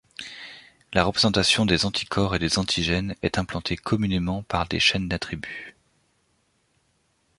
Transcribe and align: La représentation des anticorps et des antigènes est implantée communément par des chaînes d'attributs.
La 0.93 1.03
représentation 1.03 1.63
des 1.67 1.85
anticorps 1.85 2.33
et 2.33 2.39
des 2.39 2.57
antigènes 2.57 3.13
est 3.21 3.37
implantée 3.37 3.75
communément 3.75 4.41
par 4.41 4.67
des 4.67 4.79
chaînes 4.79 5.07
d'attributs. 5.07 5.75